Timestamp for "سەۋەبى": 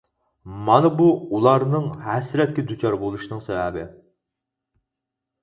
3.49-3.87